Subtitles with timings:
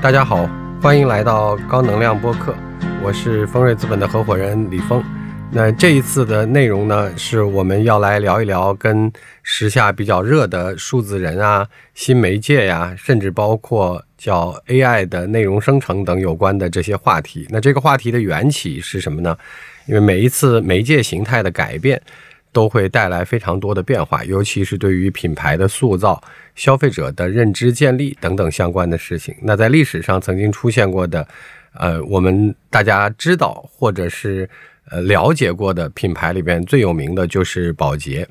[0.00, 0.48] 大家好，
[0.80, 2.54] 欢迎来到高能量播客，
[3.02, 5.02] 我是丰瑞资本的合伙人李峰。
[5.50, 17.44] 那这一次的内容呢，是我们要来聊一聊跟时下比较热的数字人啊、新媒介呀，甚至包括叫 AI 的内容生成等有关的这些话题。
[17.50, 19.36] 那这个话题的缘起是什么呢？
[19.86, 22.00] 因为每一次媒介形态的改变，
[22.52, 26.22] 都会带来非常多的变化，尤其是对于品牌的塑造、
[26.58, 29.34] 消费者的认知建立等等相关的事情。
[29.40, 31.26] 那在历史上曾经出现过的，
[31.72, 34.46] 呃，我们大家知道或者是。
[34.90, 38.26] 呃，了解过的品牌里边最有名的就是宝洁，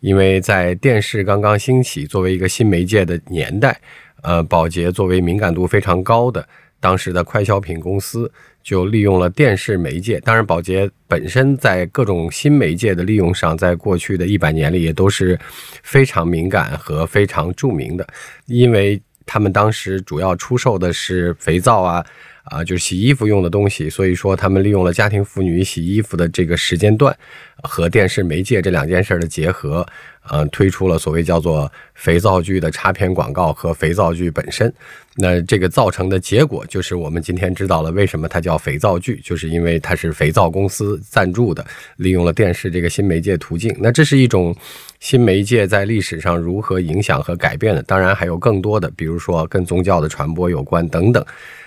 [0.00, 3.80] 因为在电视刚刚兴起，作为一个新媒介的年代，
[4.20, 6.46] 呃，宝洁作为敏感度非常高的
[6.80, 8.30] 当时的快消品公司，
[8.62, 10.20] 就利用了电视媒介。
[10.20, 15.38] 当然，宝洁本身在各种新媒介的利用上，在过去的一百年里也都是
[15.82, 18.06] 非常敏感和非常著名的，
[18.46, 22.04] 因为他们当时主要出售的是肥皂啊。
[22.44, 27.16] 啊，就是洗衣服用的东西，所以说他们利用了家庭妇女洗衣服的这个时间段
[27.62, 29.86] 和电视媒介这两件事的结合，
[30.28, 34.72] 呃，推出了所谓叫做肥皂剧的插片广告和肥皂剧本身。
[35.16, 41.64] 那这个造成的结果就是我们今天知道了为什么它叫肥皂剧，就是因为它是肥皂公司赞助的，
[41.96, 43.72] 利用了电视这个新媒介途径。
[43.78, 44.56] 那这是一种
[44.98, 51.24] 新媒介在历史上如何影响和改变的，当然还有更多的，比如说跟宗教的传播有关等等。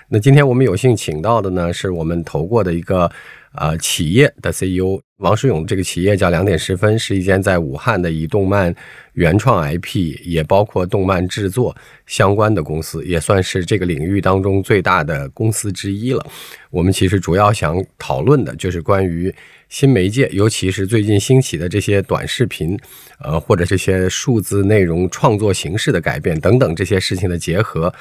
[0.07, 3.11] 那今天我们有幸请到的呢，是我们投过的一个
[3.55, 5.65] 呃企业的 CEO 王世勇。
[5.65, 8.73] 这个企业叫两点十分，是一间在武汉的以动漫
[9.13, 11.75] 原创 IP，也包括动漫制作
[12.05, 16.23] 相关的公司，也算是这个领域当中最大的公司之一了。
[16.69, 19.33] 我们其实主要想讨论的就是关于
[19.69, 22.77] 新媒介，尤其是最近兴起的这些短视频，
[23.19, 27.91] 呃，或者这些数字内容创作形式的改变等等这些事情的结合。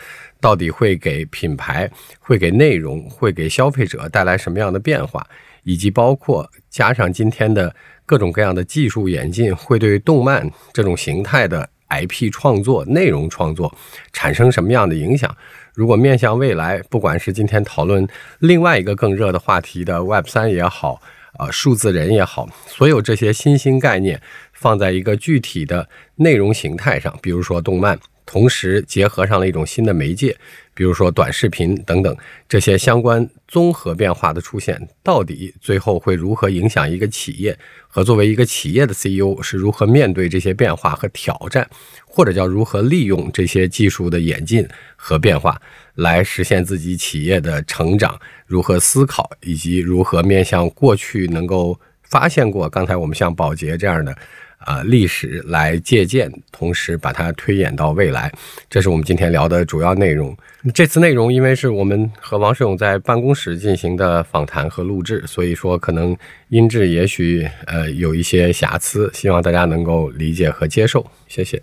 [0.44, 5.27] 到底会给品牌、会给内容、会给消费者带来什么样的变化，
[5.62, 7.74] 以及包括加上今天的
[8.05, 13.74] 各种各样的技术演进，会对动漫这种形态的 IP 创作、内容创作
[14.12, 15.34] 产生什么样的影响？
[15.72, 18.06] 如果面向未来，不管是今天讨论
[18.40, 21.00] 另外一个更热的话题的 Web 三也好，
[21.38, 24.20] 啊，数字人也好，所有这些新兴概念
[24.52, 27.98] 放在一个具体的内容形态上，比如说动漫。
[28.27, 30.36] 同时结合上了一种新的媒介，
[30.73, 32.17] 比如说短视频等等
[32.48, 37.57] 这些相关综合变化的出现，到底最后会如何影响一个企业？
[37.86, 41.68] 和作为一个企业的 CEO 是如何面对这些变化和挑战，
[42.05, 45.61] 或者叫如何利用这些技术的演进和变化
[45.95, 48.18] 来实现自己企业的成长？
[48.46, 54.17] 如何思考，以及如何面向过去能够发现过刚才我们像宝洁这样的？
[54.64, 58.33] 啊，历史来借鉴，同时把它推演到未来，
[58.69, 60.36] 这是我们今天聊的主要内容。
[60.73, 66.17] 这次内容因为是我们和王世勇在办公室进行的访谈和录制，所以说可能
[66.48, 71.05] 音质也许呃有一些瑕疵，希望大家能够理解和接受。
[71.29, 71.61] 谢谢。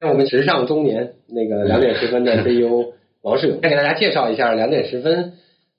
[0.00, 2.92] 那我们时尚中年那个两点十分的 CEO
[3.22, 5.32] 王世勇，先给大家介绍一下两点十分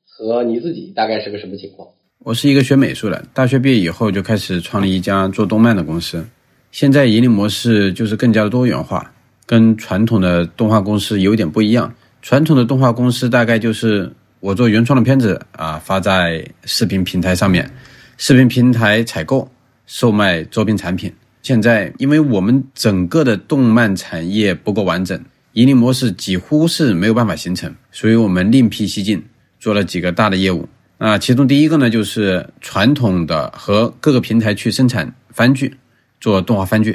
[0.05, 1.89] 和你自己大概是个什么情况。
[2.25, 6.27] 我是一个学美术的，大学毕业以后就开始创立一家做动漫的公司。
[6.69, 9.09] 现在盈利模式就是更加的多元化，
[9.45, 11.95] 跟传统的动画公司有点不一样。
[12.21, 17.71] 传统的动画公司大概就是我做原创的片子啊，发在视频平台上面，
[18.17, 19.49] 视频平台采购、
[19.85, 21.11] 售卖周边产品。
[21.41, 25.17] 现在因为我们整个的动漫产业不够完整，
[25.53, 29.23] 盈利模式几乎是没有办法形成，所以我们另辟蹊径，
[29.57, 30.67] 做了几个大的业务。
[30.99, 35.73] 啊，其中第一个呢，就是传统的和各个平台去生产番剧，
[36.19, 36.91] 做动画番剧；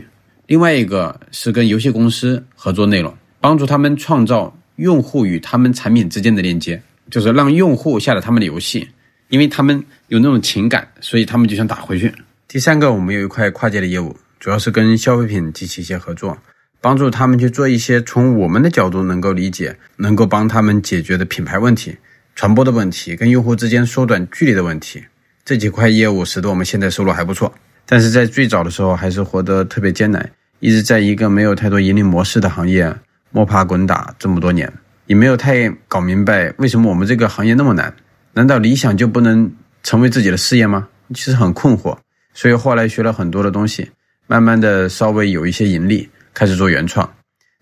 [0.47, 8.87] 另外一个是跟游戏公司合作内容，帮助他们创造用户与他们产品之间的链接，就是让用户下载他们的游戏，
[9.29, 12.13] 因为他们有那种情感，所以他们就想打回去。
[12.47, 16.37] 第三个，我们有一块跨界的业务，主要是跟消费品及其一些合作，
[16.83, 21.97] 帮助他们去做一些从我们的角度能够理解、能够帮他们解决的品牌问题。
[22.35, 25.05] 传播的问题跟用户之间缩短距离的问题，
[25.45, 27.53] 这几块业务使得我们现在收入还不错。
[27.87, 32.95] 但是在最早的时候还是活得特别艰难，一直在一个没有太多盈利模式的行业
[33.31, 34.73] 摸爬滚打这么多年，
[35.07, 37.95] 也没有太搞明白为什么我们这个行业那么难？
[38.33, 39.53] 难道理想就不能
[39.83, 40.89] 成为自己的事业吗？
[41.15, 41.97] 其实很困惑。
[42.33, 43.91] 所以后来学了很多的东西，
[44.27, 47.09] 慢慢的稍微有一些盈利，开始做原创。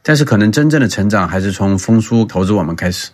[0.03, 3.11] 但是可能真正的成长还是从风叔投资我们开始。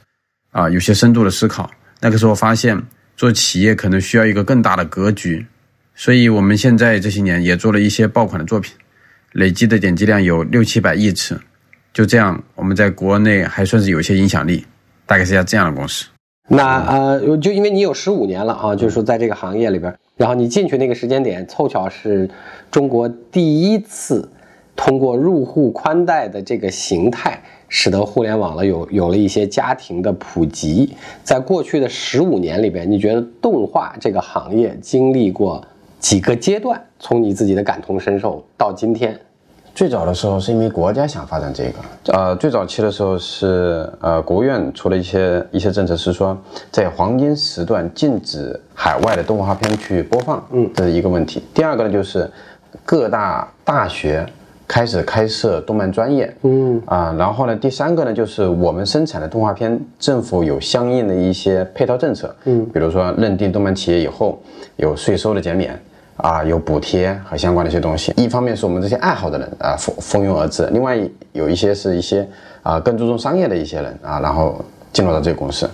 [0.50, 1.70] 啊，有些深度的思考。
[2.00, 2.82] 那个时候发现，
[3.16, 5.46] 做企业可能需要一个更大的格局，
[5.94, 8.74] 所以我们现在这些年也做了一些爆款的作品，
[9.32, 11.40] 累计的点击量有六七百亿次。
[11.92, 14.64] 就这样，我们在国内还算是有些影响力。
[15.08, 16.04] 大概是要这样的公司。
[16.48, 22.28] 那呃，就因为你有十五年了啊，就是说在这个行业里边，然后你进去那个时间点，凑巧是
[22.70, 24.30] 中国第一次
[24.76, 30.96] 通过入户宽带的这个形态，使得互联网了有有了一些家庭的普及。
[31.22, 35.62] 在过去的十五年里边，你觉得动画这个行业经历过
[36.00, 36.82] 几个阶段？
[36.98, 39.18] 从你自己的感同身受到今天。
[39.74, 46.36] 最早的时候是因为国家想发展这个，呃，最早期的时候是呃国务院出了一些一些政策，是说
[46.72, 51.44] 在黄金时段禁止海外的动画片去播放，嗯，这是一个问题。
[51.54, 52.28] 第二个呢就是
[52.84, 54.26] 各大大学
[54.68, 64.40] 开始开设动漫专业，嗯啊，然后呢第三个呢就是我们生产的动画片，政府有相应的一些配套政策，嗯，比如说认定动漫企业以后
[64.76, 65.76] 有税收的减免。
[66.20, 68.12] 啊，有补贴和相关的一些东西。
[68.16, 70.98] 一方面是我们这些爱好的人啊蜂蜂拥而至，另外
[71.30, 72.28] 有一些是一些
[72.64, 74.60] 啊更注重商业的一些人啊，然后
[74.92, 75.70] 进入到这个公司。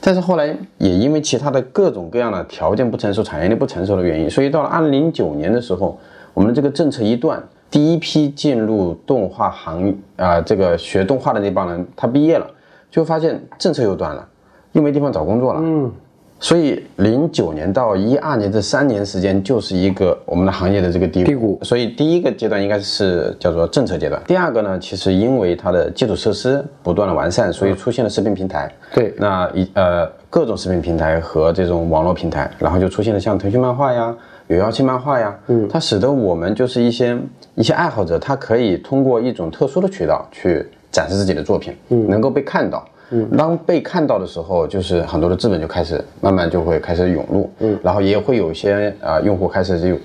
[0.00, 5.96] 但是后来也因为其他的各种各样的条件不成熟、产业链不成熟的原因，所以到了二零零九年的时候，
[6.32, 7.40] 我们的这个政策一断，
[7.74, 12.46] 第一批进入动画行啊这个学动画的那帮人他毕业了，
[12.88, 14.24] 就发现政策又断了，
[14.70, 15.60] 又没地方找工作了。
[15.60, 15.90] 嗯。
[16.38, 21.58] 所以，零九年到一二年这三年时间，就是一个我们的行业的这个低谷。
[21.62, 24.22] 所以，第一个阶段应该是叫做政策阶段。
[24.26, 28.70] 第二个呢，其实因为它的基础设施不断的完善，所以出现了视频平台。
[28.92, 34.14] 对，那一呃各种视频平台和这种网络平台，然后就出现了像腾讯漫画呀、
[34.48, 37.16] 有妖气漫画呀，嗯，它使得我们就是一些
[37.54, 42.86] 一些爱好者，他可以通过一种特殊的渠道去展示自己的作品，嗯，能够被看到。
[43.10, 43.28] 嗯。
[43.36, 49.96] 当被看到的时候，就是很多的资本就开始慢慢就会开始涌入，嗯，然后也会有一些啊用户开始就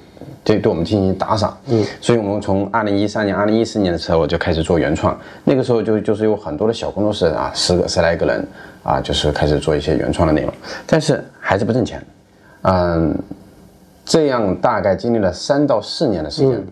[0.44, 8.46] 对对我们进行打赏，嗯，所以我们从二零一三年、二零一四年的时候我就开始做原创，那个时候就就是有很多的小工作室啊，十个十来个人
[8.84, 10.54] 啊，就是开始做一些原创的内容，
[10.86, 12.06] 但是还是不挣钱，
[12.64, 13.18] 嗯，
[14.06, 16.64] 这样大概经历了三到四年的时间，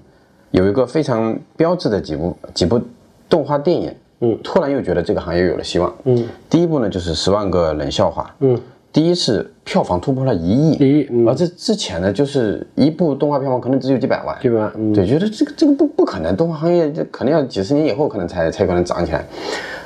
[0.52, 2.82] 有一个非常标志的几部几部
[3.30, 3.94] 动画电影。
[4.20, 5.94] 嗯，突然又觉得这个行业有了希望。
[6.06, 8.24] 嗯，第一部呢就是《十万个冷笑话》。
[8.40, 8.60] 嗯，
[8.92, 10.72] 第一次票房突破了一亿。
[10.80, 11.28] 一亿。
[11.28, 14.36] 而这之前呢，就是一部动画票房可能只有几百万。
[14.42, 14.94] 几百万。
[14.94, 19.24] 对，觉得这个这个不不可能，动画行业这可能要几十年以后可能才才可能涨起来。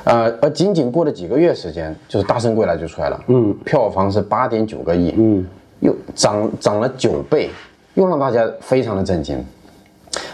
[0.04, 3.24] 呃，而仅仅过了几个月时间，就是《大圣归来》就出来了。
[3.26, 5.12] 嗯，票房是八点九个亿。
[5.18, 5.46] 嗯，
[5.80, 7.50] 又涨涨了九倍，
[7.92, 9.44] 又让大家非常的震惊。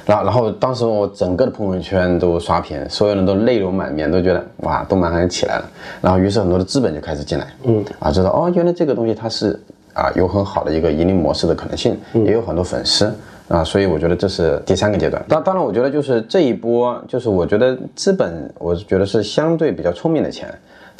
[0.08, 5.70] 然后，然后当时我整个的朋友圈都刷屏，所有人都泪流满面，都觉得哇，动漫行业起来了。
[6.00, 9.60] 然后，于是很多的资本就开始进来，嗯，啊，知道哦，原来这个东西它是
[9.93, 13.12] 啊有很好的一个盈利模式的可能性，也有很多粉丝
[13.49, 15.22] 啊，所以我觉得这是第三个阶段。
[15.28, 20.49] 当当然，我觉得就是这一波，就是我觉得资本，我觉得是相对比较聪明的钱。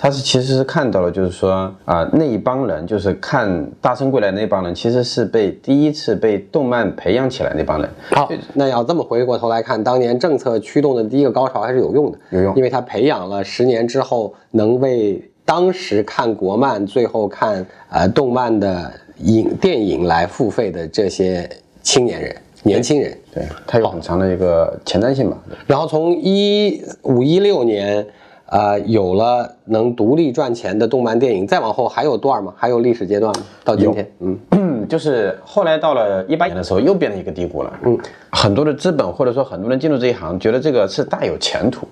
[0.01, 3.51] 他是其实是看到了，就是说啊，那一帮人就是看
[3.81, 7.91] 《大圣归来》那帮人，其实是被第一次被动漫培养起来那帮人。
[8.13, 18.93] 好，那要这么回过头来看，当年政策驱动的第一个高潮还是有用的，有用，因为他培养了十年之后能为当时看国漫、最后看呃动漫的
[19.25, 21.51] 影电影来付费的这些
[21.83, 23.13] 青年人、年轻人。
[23.35, 25.37] 对，他有很长的一个前瞻性吧。
[25.67, 28.07] 然后从一五一六年。
[28.49, 32.53] 啊，有了能独立赚钱的动漫电影，再往后还有段吗？
[32.57, 33.43] 还有历史阶段吗？
[33.63, 34.11] 到今天，
[34.53, 37.73] 嗯，就是后来到了一八年的时候，又变成一个低谷了。
[37.85, 37.99] 嗯，
[38.31, 41.87] 很多的资本或者说很多人进入这一行，觉得这个是大有前途，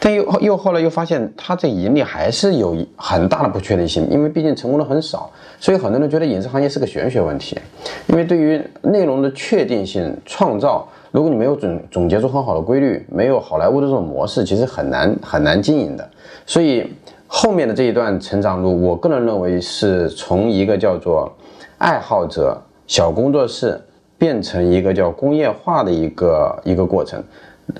[0.00, 7.58] 但又又后来又发现，它这盈利还是有很大的不确定性，因为毕竟成功的很少，所以很多人觉得影视行业是个玄学问题，
[8.06, 10.88] 因为对于内容的确定性创造。
[11.10, 16.08] 如果你没有总总结出很好的规律，没有好莱坞的这种模式，其实很难很难经营的。
[16.44, 16.92] 所以
[17.26, 21.32] 后面的这一段成长路，我个人认为是从一个叫做
[21.78, 23.80] 爱好者小工作室
[24.18, 27.22] 变成一个叫工业化的一个一个过程。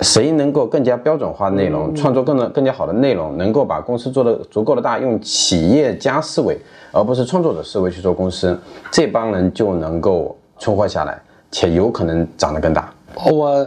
[0.03, 6.59] 谁能够更加标准化内容，创作更多更加好的内容，能够把公司做的足够的大，用企业家思维
[6.93, 8.59] 而不是创作者思维去做公司，
[8.91, 11.19] 这帮人就能够存活下来，
[11.51, 12.93] 且有可能长得更大。
[13.27, 13.67] 我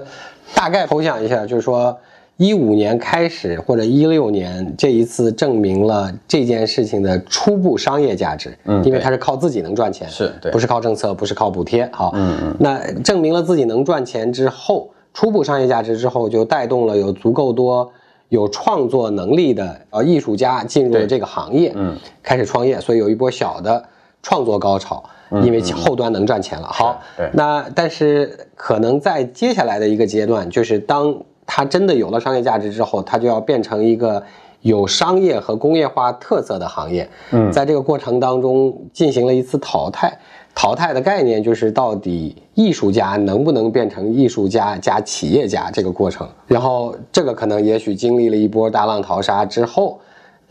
[0.53, 1.97] 大概回想一下，就是说，
[2.37, 17.91] 一五年开始或者一六年这一次证明了这件事情的初步商业价值，嗯，因为它是靠自己能赚钱，是对，不是靠政策，不是靠补贴，好，嗯嗯，那证明了自己能赚钱之后，初步商业价值之后，就带动了有足够多
[18.29, 23.83] 有创作能力的呃艺术家进入了这个行业，嗯，开始创业，所以有一波小的
[24.23, 25.03] 创作高潮。
[25.43, 27.01] 因为后端能赚钱了，好，
[27.33, 34.21] 那但是可能在接下来的一个阶段，就是当它真的有了商业价值之后，它就要变成一个
[34.61, 37.09] 有商业和工业化特色的行业。
[37.31, 40.17] 嗯，在这个过程当中进行了一次淘汰。
[40.53, 46.27] 淘汰的概念就是到底艺术家能不能变成艺术家加企业家这个过程。
[46.45, 49.97] 然后这个可能也许经历了一波大浪淘沙之后，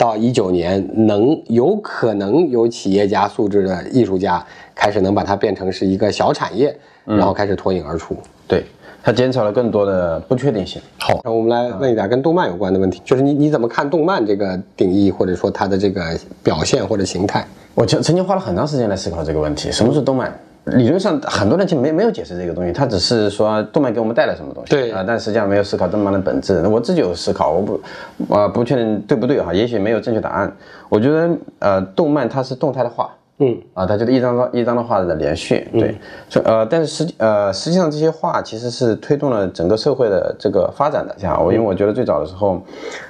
[0.00, 4.42] 到一九年能有可能有企业家素质的艺术家
[4.74, 8.16] 开始能把它变成是一个小产业，然后开始脱颖而出。
[8.48, 8.64] 对。
[9.02, 10.80] 它减少了更多的不确定性。
[10.98, 16.02] 好，那我们来问一点跟动漫有关的问题，就是你你怎么看动漫这个定义，或者说它的这个
[16.42, 17.46] 表现或者形态？
[17.74, 20.30] 我曾曾经花了很长时间来思考这个问题，什么是动漫？
[20.64, 24.70] 理论上很多人其实没没有解释这个东西，他只是说动漫给我们带来什么东西。
[24.70, 26.60] 对啊，但实际上没有思考动漫的本质。
[26.62, 27.80] 那我自己有思考，我不，
[28.28, 30.52] 呃，不确定对不对哈，也许没有正确答案。
[30.88, 33.10] 我觉得呃，动漫它是动态的画。
[33.42, 35.98] 嗯啊，它就是一张张一张的画的连续，对，
[36.28, 41.16] 所呃，但是实呃，实际上这些画其实是推动了整个社会的这个发展的。
[41.18, 42.60] 像我，因为我觉得最早的时候，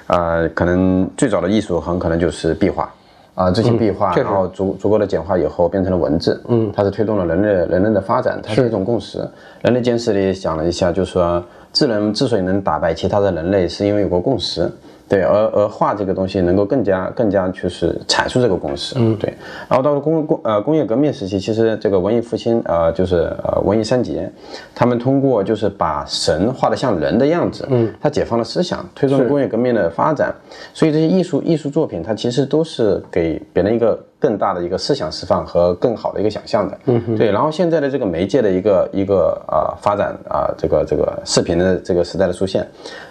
[0.07, 2.89] 呃，可能最早的艺术很可能就是壁画，
[3.33, 9.25] 啊，这些壁画，然后足足够的简化以后变成了文字，嗯，它是推动了人类人类的发展，它是一种共识。
[9.61, 14.69] 人类简史里讲了一下，就是说智能之所以能打败其他的人类，是因为有个共识。
[15.11, 19.33] 对，而而画这个东西能够更加更加就是阐述这个公式，嗯，对。
[19.67, 24.31] 然后到了工工呃工业革命时期，其实这个文艺复兴呃就是呃文艺三杰，
[24.73, 30.33] 他们通过就是把神画的像人的样子，嗯，他解放了思想，推动了工业革命的发展。
[30.73, 33.99] 所以这些艺术艺术作品，它其实都是给别人一个。
[34.21, 37.31] 更大的一个思想释放和更好的一个想象的，嗯，对。
[37.31, 42.65] 然后现在的这个媒介的一个一个啊发展啊，这个这个视频的这个时代的出现，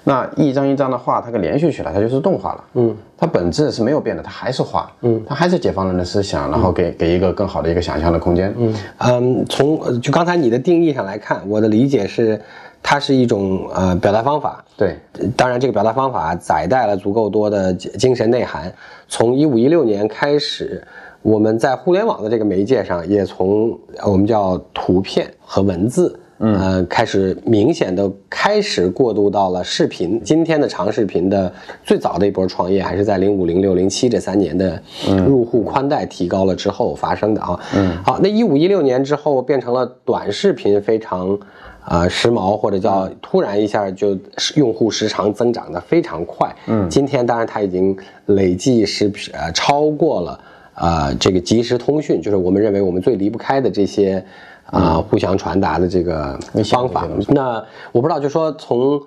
[0.05, 8.75] 那一张一张的画，它给连续起来，它就是动画了，嗯，它本质是没有变的，它还是画，嗯，它还是解放人的思想，然后给给一个更好的一个想象的空间，嗯。
[8.99, 12.41] 嗯，从就刚才你的定义上来看，我的理解是。
[12.83, 14.97] 它是一种呃表达方法，对，
[15.37, 18.73] 当然这个表达方法载带了足够多的精神内涵。
[19.07, 20.83] 从一五一六年开始，
[21.23, 30.21] 我们在互联网的这个媒介上，也从我们叫图片和文字，嗯，开始明显的开始过渡到了视频。
[30.25, 31.53] 今天的长视频的
[31.85, 34.83] 最早的一波创业，还是在零五、零六、零七这三年的
[35.27, 37.61] 入户宽带提高了之后发生的啊。
[37.77, 41.39] 嗯，好，那一五一六年之后变成了短视频非常。
[41.85, 44.17] 啊，时髦或者叫突然一下就
[44.55, 46.55] 用户时长增长的非常快。
[46.67, 47.97] 嗯，今天当然它已经
[48.27, 50.41] 累计是呃超过了
[50.75, 54.23] 啊这个即时通讯，就是我们认为我们最离不开的这些
[54.67, 57.09] 啊互相传达的这个方法。
[57.29, 59.01] 那我不知道，就说从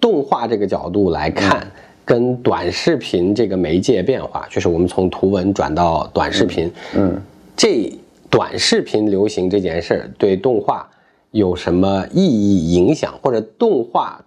[0.00, 1.66] 动画这个角度来看，
[2.04, 7.20] 跟短视频这个媒介变化，就是我们从图文转到短视频，嗯，
[7.56, 7.92] 这
[8.30, 10.88] 短视频流行这件事儿对动画。
[11.32, 14.22] 有什么意义影响，或者动画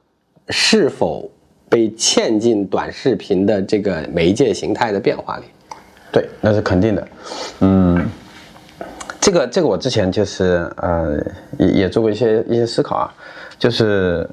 [0.50, 1.30] 是否
[1.70, 5.44] 被嵌进短视频的这个媒介形态的变化里？
[6.12, 7.08] 对，那是肯定的。
[7.62, 8.06] 嗯，
[9.20, 11.18] 这个这个我之前就是呃
[11.58, 13.14] 也也做过一些一些思考啊，
[13.60, 14.28] 就是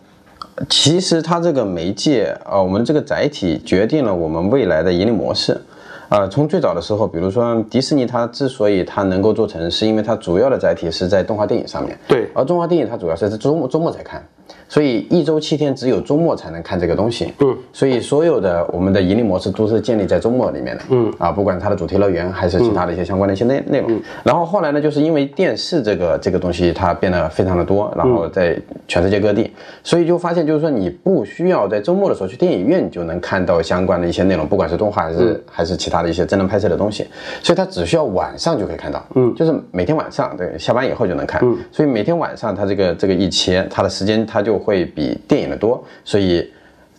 [0.69, 5.61] 其实它这个媒介啊，我们这个载体决定了我们未来的盈利模式。
[6.09, 11.99] 呃，从最早的时候，比如说迪士尼，它之所以它能够做成，是因为它主要的载体是在动画电影上面。
[12.07, 14.23] 对，而动画电影它主要是在周末周末才看。
[14.73, 17.31] 所以一周七天，只有周末才能看这个东西。
[17.41, 20.85] 嗯，所以所有的我们的盈利模式都是建立在周末里面的。
[20.89, 24.01] 嗯，啊，不管它的主题乐园还是其他的一些相关的一些内内容。
[24.25, 29.53] 然后后来呢，就是因为电视这个这个东西它变得非常的多，然后在全世界各地，
[29.85, 37.07] 所以就发现就是说你不需要在周末的时候去电影院你就能看到相关的一些内容，不管是动画还是还是其他的一些真人拍摄的东西。
[37.43, 39.05] 所以它只需要晚上就可以看到。
[39.17, 41.43] 嗯，就是每天晚上对下班以后就能看。
[41.45, 46.49] 嗯，所以每天晚上它这个这个一切它的时间它就会比电影的多，所以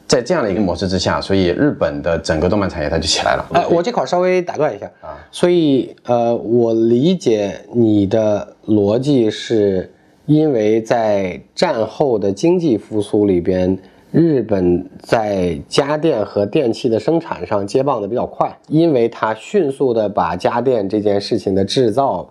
[0.05, 3.45] 在这样的一个模式之下，所以日本的整个动漫产业它就起来了。
[3.53, 9.89] 哎，我这块稍微打断一下啊，所以呃，我理解你的逻辑是，
[10.25, 13.77] 因为在战后的经济复苏里边，
[14.11, 22.29] 日本在家电和电器的生产上接棒的比较快，因为它迅速的把家电这件事情的制造。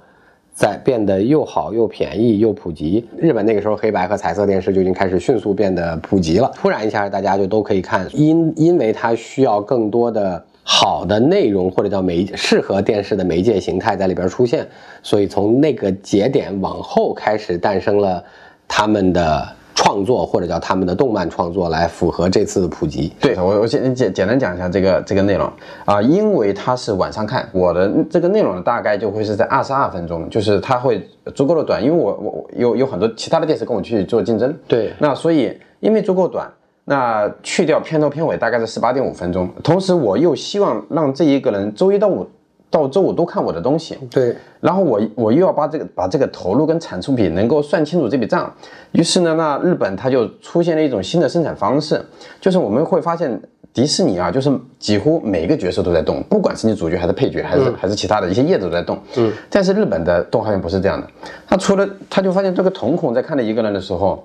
[0.63, 6.49] 在变得又好又便宜又普及，日本那个时候黑白和彩色电视就已经开始迅速变得普及了。
[6.55, 14.65] 突然一下，大家就都可以看，因因为它需要更多的好的内容或者叫媒适合电视的媒介形态在里边出现，
[15.03, 18.23] 所以从那个节点往后开始诞生了
[18.69, 19.57] 他们的。
[19.75, 23.13] 创作或者叫他们的动漫创作来符合这次的普及。
[23.21, 25.51] 对我，我简简简单讲一下这个这个内容
[25.85, 34.55] 啊，因为它是晚上看，我的这个内容呢大概就会是在二十二分钟，就是它会足够的短，因为我我有有很多其他的电视跟我去做竞争。
[34.69, 36.51] 对，那所以因为足够短，
[36.85, 42.27] 那去掉片头片尾大概是十八点五分钟，同时我又希望让这一个人周一到五
[42.73, 48.51] 到周五都看我的东西，对，然后我我又要把这个把这个投入跟产出比能够算清楚这笔账，
[48.93, 52.03] 于是呢，那日本它就出现了一种新的生产方式，
[52.41, 53.39] 就是我们会发现
[53.75, 61.07] 迪士尼啊，就是几乎每个角色都在动，不管是你主角还是配角，还是、还是其他的一些叶子都在动，嗯，但是日本的动画片不是这样的，
[61.47, 64.25] 他除了他就发现这个瞳孔在看着一个人的时候，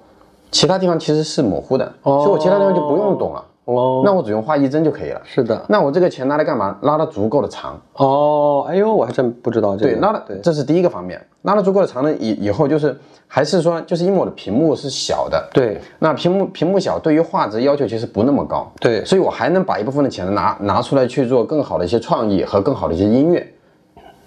[0.52, 5.22] 其他地方其实是模糊的，所以我其他地方就不用动了，哦，那我只用画一帧就可以了。
[5.26, 6.78] 是的，那我这个钱拿来干嘛？
[6.84, 12.98] 拉的足够的长，哦，哎呦，我还真不知道这个，对，拉的对，这是第一个方面，拉的足够的长呢，以以后就是
[13.28, 15.82] 还是说，就是因为我的屏幕是小的，对。
[16.00, 19.04] 那屏幕屏幕小，对于画质要求其实不那么高，对。
[19.04, 23.46] 所以我还能把一部分的钱拿拿出来去做更好的一些创意和更好的一些音乐，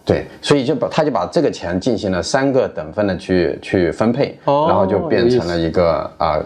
[0.04, 6.38] 对，所以就把他就把这个钱进行了三个等分的去去分配，哦然后就变成了一个啊、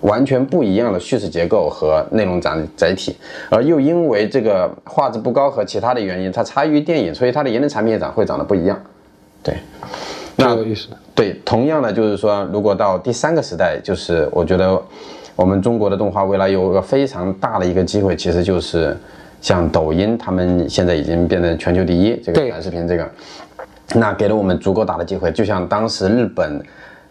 [0.00, 3.16] 完全不一样的叙事结构和内容载载体，
[3.50, 8.80] 而又因为这个画质不高和其他的原因，它差于电影，所以它的言论产品也长会长得不一样，
[9.42, 9.54] 对。
[10.36, 14.80] 那有意思，对，同样的就是说，如果到第三个时代，就是我觉得
[15.36, 18.96] 我们中国的动画未来有一个非常大的一个机会，其实就是
[19.42, 23.06] 像抖音，他们现在已经变成全球第一，这个短视频这个，
[23.94, 26.58] 那给了我们足够大的机会，就像当时日本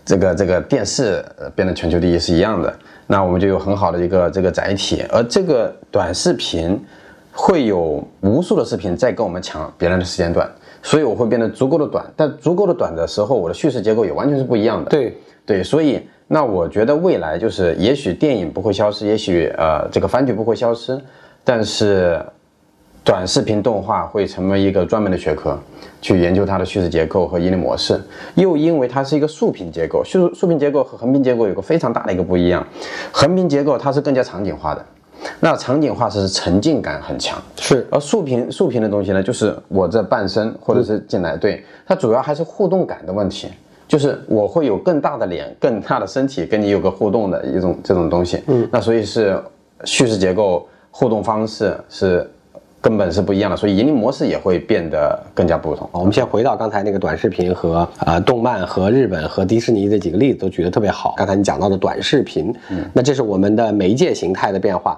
[0.09, 2.73] 这个这个电视呃变得全球第一是一样的，
[3.05, 6.83] 那我们就有很好的一个这个载体，而这个短视频
[7.31, 10.49] 会有无数的视频在跟我们抢别人的时间段，
[10.81, 14.89] 所以我会变得足够的短，但足够的短的时候，我的叙事结构也完全是不一样的。
[14.89, 20.99] 对，对，所以那我觉得未来就是，也许电影不会消失，也许呃这个番剧不会消失，
[21.43, 22.19] 但是
[23.09, 25.57] 短视频动画会成为一个专门的学科，
[25.99, 27.99] 去研究它的叙事结构和盈利模式。
[28.35, 32.63] 又因为它是一个竖屏结构，竖竖屏结构和横屏结构有个非常大的一个不一样，
[33.11, 34.85] 横屏结构它是更加场景化的，
[35.39, 37.41] 那场景化是沉浸感很强。
[37.57, 43.47] 是而竖屏竖屏的东西呢，就是我这半身或者是进来，对它主要还是互动感的问题，
[43.87, 48.43] 就是我会有更大的脸、更大的身体跟你有个互动的一种这种东西。
[48.45, 49.41] 嗯，那所以是
[49.83, 52.29] 叙事结构、互动方式是
[52.81, 55.89] 根本是不一样的，所以盈利模式也会变得更加不同。
[55.91, 61.13] 我们先回到刚才那个短视频和呃动漫和日本和迪士尼这几个例子都举得特别好。
[61.17, 64.97] 刚才你讲到的短视频，嗯那这是我们的媒介形态的变化，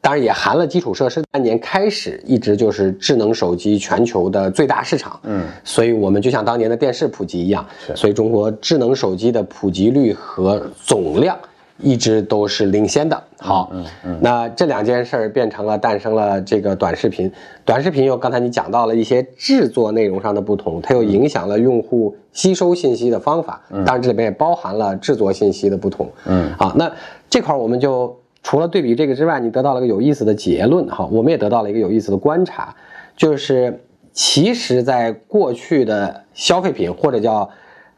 [0.00, 1.22] 当然也含了基础设施。
[1.32, 7.64] 三年开始一直就是智能手机全球的最大市场，嗯，所以我们就像当年的电视普及一样，
[7.94, 11.38] 所以中国智能手机的普及率和总量。
[11.82, 13.22] 一直都是领先的。
[13.38, 17.30] 好，嗯嗯，那这两件事儿变成了诞生了这个短视频，
[17.64, 26.10] 短视频又刚才你讲到了一些制作内容上的不同，它又影响了用户吸收信息的方法，当然这里面也包含了制作信息的不同。
[26.26, 26.92] 嗯，好，那
[27.28, 32.74] 这块儿我们就除了对比这个之外，你得到了个有意思的结论哈，我们也得到了一个有意思的观察，
[33.16, 33.80] 就是
[34.12, 37.48] 其实在过去的消费品或者叫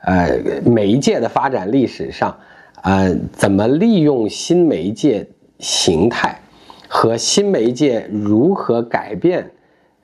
[0.02, 2.36] 呃媒介的发展历史上。
[2.82, 5.26] 呃，怎么利用新媒介
[5.58, 6.38] 形态
[6.86, 9.50] 和新媒介如何改变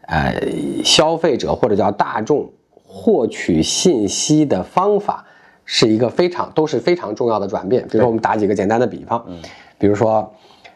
[0.06, 0.34] 呃
[0.82, 5.24] 消费者或者叫大众获取信息的方法，
[5.64, 7.82] 是一个非常都是非常重要的转变。
[7.88, 9.24] 比如说，我们打几个简单的比方，
[9.78, 10.32] 比如说。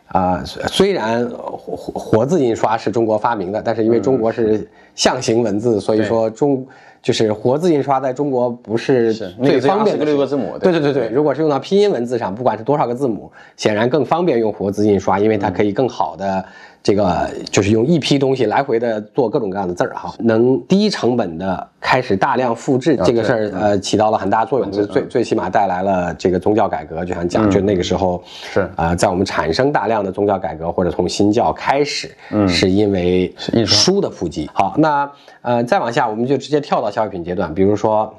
[0.09, 6.67] 啊、虽然活活活字印刷是中国发明的，但是因为中国是象形文字，所以说中
[7.03, 16.45] 就是活字印刷在中国不是最方便的26事个字母对对对对对，如果是用到拼音文字上，不管是多少个字母，显然更方便用活字印刷，因为它可以更好的
[16.83, 33.33] 这个就是用一批东西来回的做各种各样的字儿哈，能低成本的开始大量复制这个事儿，呃，起到了很大作用，就最最起码带来了这个宗教改革，就像讲，就那个时候是啊，在我们产生大量的宗教改革或者从新教开始，嗯，是因为
[33.65, 34.51] 书的普及。
[34.53, 35.11] 好，那
[35.43, 38.13] 呃再往下，我们就直接跳到消费品阶段，比如说。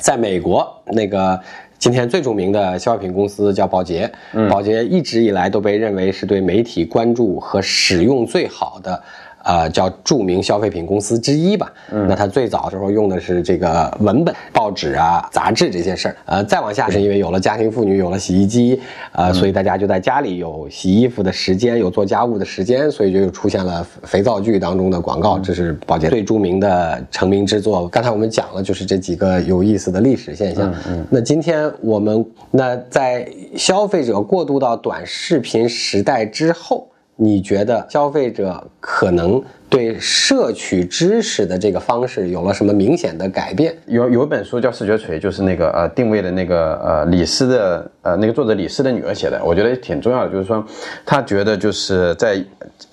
[0.00, 1.40] 在美国，那个
[1.78, 4.10] 今天最著名的消费品公司叫宝洁，
[4.50, 9.00] 宝洁一直以来都被认为是对媒体关注和使用最好的。
[9.48, 11.72] 呃，叫著名消费品公司之一吧。
[11.90, 16.16] 那它最早的时候用的是这个文本、报纸啊、杂志这些事儿。
[16.26, 18.78] 呃，再往下是因为有了家庭妇女，有了洗衣机，
[19.12, 25.38] 呃，所以大家就在家里有洗衣服的时间，有做家务的时间，所以就出现了肥皂剧当中的广告。
[25.38, 27.88] 这是宝洁最著名的成名之作。
[27.88, 30.70] 刚才我们讲了，就是这几个有意思的历史现象。
[30.86, 36.86] 嗯那今天我们那在消费者过渡到短视频时代之后。
[37.20, 43.74] 你觉得消费者可能对摄取知识的这个方式有了什么明显的改变？
[43.86, 50.32] 有有一本书叫《视觉锤》，就是那个呃定位的那个呃李斯的呃那个作者李斯的女儿写的，我觉得挺重要的。
[50.32, 50.64] 就是说，
[51.04, 52.42] 他觉得就是在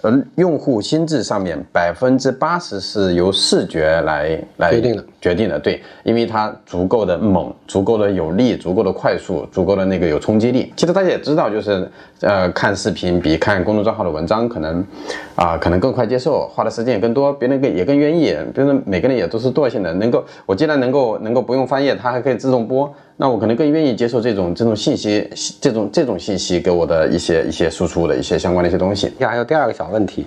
[0.01, 5.57] 呃用户心智上面百分之八十是由视觉来来决定的，决定的。
[5.57, 10.73] 对，因为它足够的猛，足够的有力，足够的快速，足够的那个有冲击力。
[10.75, 14.85] 其实大家也知道，就是呃看视频比看公众账号的文章可能
[15.35, 18.35] 啊可能更快接受，花的时间也更多，别人更也更愿意。
[18.53, 25.29] 别人每个人也都是惰性的，能够我既然能够能够不用翻页，它还可以自动播，那我可能更愿意接受这种这种信息，
[25.61, 29.09] 这种这种信息给我的一些一些输出的一些相关的一些东西。
[29.19, 30.25] 下还有第二个小问题，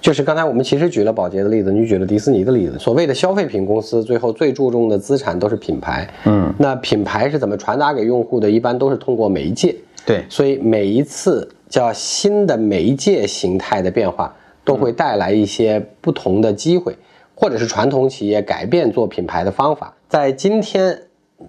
[0.00, 2.78] 就是刚才我们其实举了宝洁的例子，你举了迪士尼的例子。
[2.78, 6.08] 所谓的消费品公司，最后最注重的资产都是品牌。
[6.24, 8.50] 嗯，那品牌是怎么传达给用户的？
[8.50, 9.74] 一般都是通过媒介。
[10.06, 16.96] 对，所以每一次叫新的媒介形态的变化，都会带来一些不同的机会，
[17.34, 19.94] 或者是传统企业改变做品牌的方法。
[20.08, 20.98] 在今天，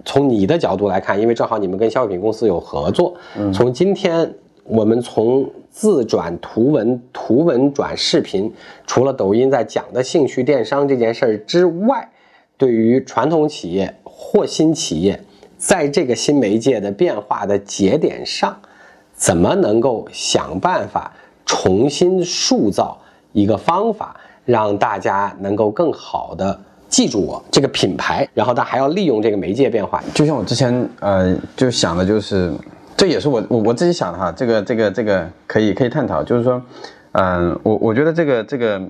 [0.05, 3.15] 从你的角度来看，因为正好你们跟消费品公司有合作，
[3.53, 8.53] 从今天我们从自转图文，图文转视频，
[8.85, 12.09] 除了抖音在讲的兴趣电商这件事儿之外，
[12.57, 15.19] 对于传统企业或新企业，
[15.57, 18.55] 在这个新媒介的变化的节点上，
[19.13, 21.13] 怎么能够想办法
[21.45, 22.97] 重新塑造
[23.33, 30.03] 一个方法，让大家能够更好的记住我这个品牌，然后他还要利用这个媒介变化。
[30.13, 32.53] 就像我之前呃就想的就是，
[32.97, 36.61] 这也是我我我自己想的哈，这个这个这个可以可以探讨，就是说，
[37.13, 38.81] 嗯，我我觉得这个这个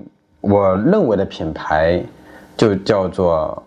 [0.41, 2.03] 我认为的品牌
[2.57, 3.61] 就叫做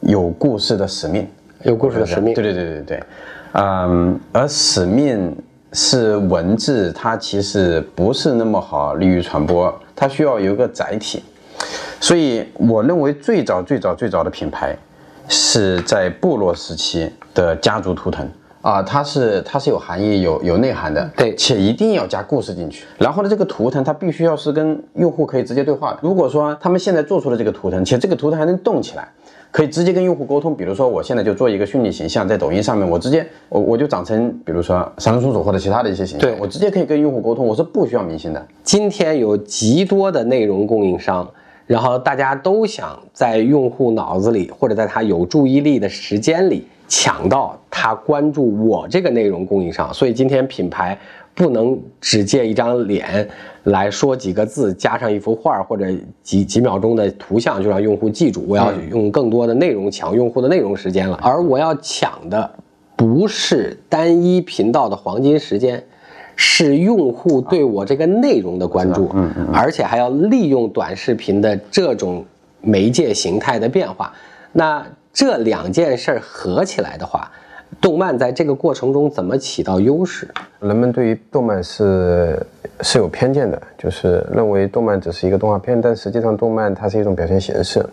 [0.00, 1.26] 有故事的使命。
[1.64, 3.02] 有故事的使命，对对对对对，
[3.52, 5.34] 嗯，而使命
[5.78, 11.22] 是文字，它其实不是那么好利于传播，它需要有一个载体。
[12.00, 14.74] 所以我认为最早最早最早的品牌
[15.28, 18.26] 是在部落时期的家族图腾
[18.62, 22.86] 啊，它是它是有含义有有内涵的，对且一定要加故事进去。
[22.96, 25.98] 然后呢，这个图腾它必须要是跟用户可以直接对话的。
[26.00, 29.06] 如果说他们现在做出了这个图腾，且这个图腾还能动起来。
[29.50, 38.46] 可以直接跟用户沟通，比如说我现在就做一个虚拟形象，在抖音上面，我直接我我就长成，比如说三只松鼠或者其他的一些形象，对我直接可以跟用户沟通，我是不需要明星的。
[38.62, 41.26] 今天有极多的内容供应商，
[41.66, 50.98] 然后大家都想在用户脑子里或者在他有注意力的时间里抢到他关注我这个内容供应商，所以今天品牌
[51.36, 53.28] 不能只借一张脸
[53.62, 55.86] 来说几个字，加上一幅画或者
[56.22, 62.50] 几几秒钟的图像就让用户记住，我要用更多的内容抢用户的内容时间了，而我要抢的
[62.96, 65.84] 不是单一频道的黄金时间。
[66.38, 72.22] 是用户对我这个内容的关注，嗯嗯，而且还要利用短视频的这种
[72.60, 74.12] 媒介形态的变化。
[74.52, 77.32] 那这两件事儿合起来的话，
[77.80, 80.28] 动漫在这个过程中怎么起到优势？
[80.60, 82.44] 人们对于动漫是
[82.80, 87.84] 是有偏见的，就是认为动漫只是一个动画片，但实际上动漫它是一种表现形式。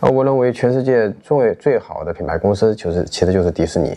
[0.00, 3.96] 而我认为全世界最最好的品牌公司就是其实就是迪士尼。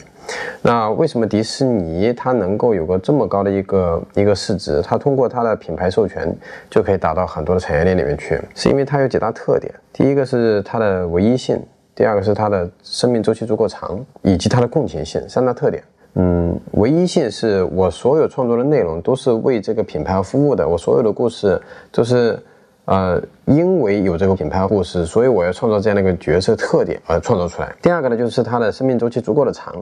[0.62, 4.82] 那为什么迪士尼它能够有个这么高的一个一个市值？
[4.82, 6.34] 它通过它的品牌授权
[6.70, 9.74] 就可以打到很多的产业链里面去，是因为它有几大特点。
[9.92, 11.62] 第一个是它的唯一性，
[11.96, 15.84] 第二个是它的生命周期足够长，以及它的共情性，三大特点。
[16.16, 21.60] 嗯，唯一性是我所有创作的内容都是为这个品牌而服务的，我所有的故事
[21.92, 22.38] 都是，
[22.86, 27.76] 呃，因为有这个品牌故事，所以我要创造这样的一个角色特点而创造出来。
[27.82, 29.76] 第二个呢，就是它的生命周期足够的长，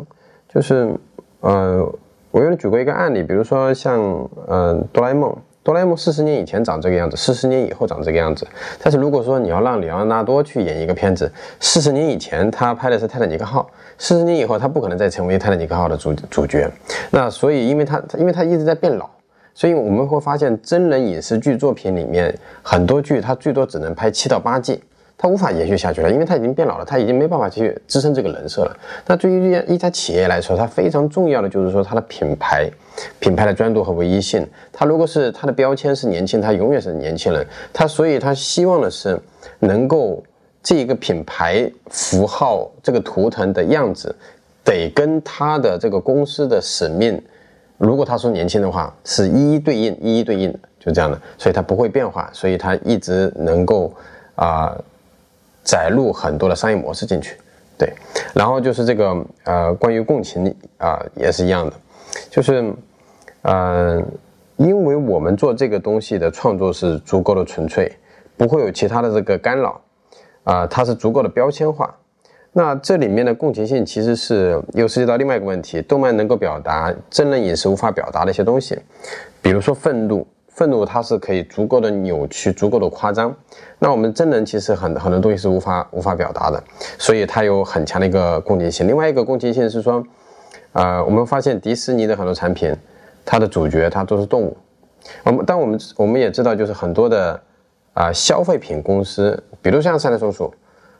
[0.47, 0.93] 就是，
[1.41, 1.85] 呃，
[2.31, 3.99] 我原来举过一个案例，比如说像，
[4.47, 5.35] 呃，哆啦 A 梦。
[5.63, 8.47] 哆啦 A 梦四十年以前长这个样子，四十年以后长这个样子。
[8.81, 13.69] 但是如果说你要让里昂纳多去演一个片子，四十年以前他拍的是泰坦尼克号，
[13.99, 16.67] 四十年以后他不可能再成为泰坦尼克号的主主角。
[17.11, 19.07] 那所以，因为他因为他一直在变老，
[19.53, 24.81] 所以我们会发现真人影视剧作品里面很多剧他最多只能拍七到八季。
[25.21, 28.75] 它无法延续下去了，因为它已经变老了，它已经没办法去支撑这个人设了。
[29.05, 32.67] 那对于一家企业来说，它非常重要的就是说它的品牌、
[33.19, 34.43] 品牌的专注和唯一性。
[34.73, 37.45] 它如果是它的标签是年轻，它永远是年轻人。
[37.71, 39.15] 它所以它希望的是
[39.59, 40.23] 能够
[40.63, 44.15] 这一个品牌符号这个图腾的样子，
[44.63, 47.21] 得跟它的这个公司的使命，
[47.77, 51.21] 如果他说年轻的话，是一一对应，一一对应的，就这样的。
[51.37, 53.93] 所以它不会变化，所以它一直能够
[54.33, 54.75] 啊。
[55.63, 57.37] 载入很多的商业模式进去，
[57.77, 57.91] 对，
[58.33, 61.73] 然后就是这个呃，关于共情啊、也是一样的，
[62.29, 62.73] 就是
[63.43, 64.01] 呃，
[64.57, 67.91] 因为我们做这个东西的创作是足够的纯粹，
[68.37, 69.81] 不会有其他的这个干扰，
[70.43, 71.95] 啊，它是足够的标签化。
[72.53, 78.77] 那这里面的共情性其实是又涉及到另外一个问题：动漫能够表达真人影视无法表达的一些东西，
[79.41, 80.27] 比如说愤怒，
[80.61, 83.35] 愤怒它是可以足够的扭曲、足够的夸张。
[83.79, 86.63] 那我们真人其实很很多东西是无法无法表达的，
[86.99, 88.87] 所以它有很强的一个共情性。
[88.87, 90.05] 另外一个共情性是说，
[90.73, 92.75] 呃，我们发现迪士尼的很多产品，
[93.25, 94.55] 它的主角它都是动物。
[95.23, 97.41] 我们但我们我们也知道，就是很多的
[97.95, 100.53] 啊消费品公司，比如像三只松鼠。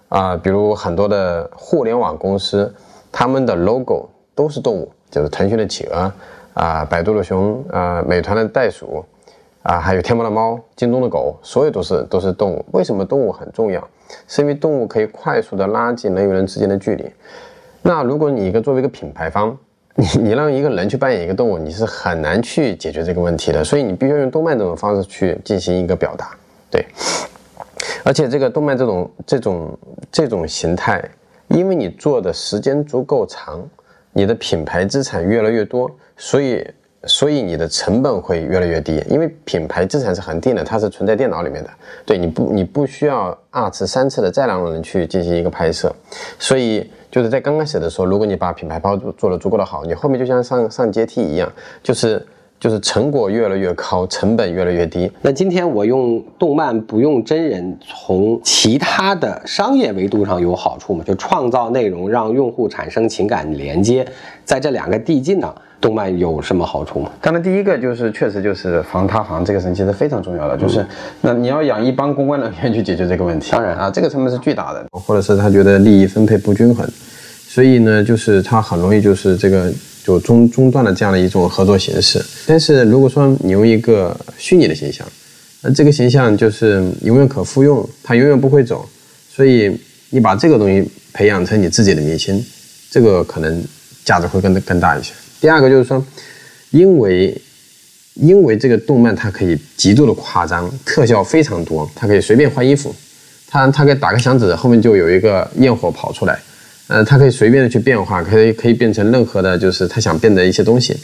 [0.10, 2.74] 啊，比如很多的互联网公司，
[3.14, 6.12] 他们的 logo 都是动物，就是腾讯的企鹅，
[6.54, 9.06] 啊，百度的熊，啊，美团的袋鼠，
[9.64, 12.66] 啊，还有天猫的猫，京东的狗，所有都是都是动物。
[12.72, 13.88] 为什么动物很重要？
[14.28, 17.06] 是因为动物可以快速的拉近人与人之间的距离。
[17.82, 19.58] 那如果你一个作为一个品牌方，
[19.96, 23.64] 你你让一个人去扮演一个动物，你是很难去解决这个问题的。
[23.64, 26.36] 所以你必须要用动漫这种方式去进行一个表达，
[26.70, 26.86] 对。
[28.04, 29.78] 而且这个动漫这种这种
[30.12, 31.04] 这种形态，
[31.50, 33.64] 因为你做的时间足够长，
[34.12, 36.66] 你的品牌资产越来越多，所以
[37.06, 39.04] 所以你的成本会越来越低。
[39.10, 41.70] 因为品牌资产是恒定的，它是存在电脑里面的，
[42.06, 45.94] 对你不你不需要二次三次的再让人去进行一个拍摄，
[46.40, 51.52] 所以就是在刚开始的时候，如果你把品牌包做做的足够的好，你后面就像上上阶梯一样，
[51.84, 52.26] 就是。
[52.62, 55.12] 就是成果越来越高，成本越来越低。
[55.24, 61.04] 那今天我用动漫不用真人，从其他的商业维度上有好处吗？
[61.04, 64.08] 就创造内容，让用户产生情感连接，
[64.46, 67.12] 在这两个递进呢，动漫有什么好处吗？
[67.20, 70.86] 当然，第一个就是确实就是防塌房这个事情是非常重要的，就是
[71.20, 73.52] 那你要养一帮公关人员去解决这个问题。
[73.52, 76.88] 当然啊，这个成本是巨大的，或者是他觉得利益分配不均衡，
[77.48, 79.74] 所以呢，就是他很容易就是这个。
[80.04, 85.06] 就中中断了这样的一种合作形式，但是如果说你用一个虚拟的形象，
[85.62, 88.84] 那这个形象就是永远可复用，它永远不会走，
[89.30, 92.44] 所以你把这个东西培养成你自己的明星，
[92.90, 93.64] 这个可能
[94.04, 95.14] 价值会更更大一些。
[95.42, 96.06] 第二个就是说，
[96.70, 97.36] 因为
[98.14, 102.96] 因为这个动漫它可以极度的夸张，特效非常多，它可以随便换衣服，
[103.48, 106.40] 它它可以打个响指，后面就有一个焰火跑出来。
[106.88, 110.96] 呃，它可以随便的去变化，可以可以变成任何的，就是他想变的一些东西，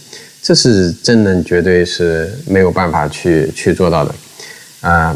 [0.42, 4.14] 这是真人绝对是没有办法去去做到的，
[4.82, 5.16] 啊，